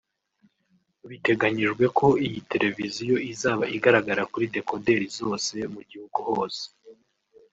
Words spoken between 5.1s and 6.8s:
zose mu gihugu hose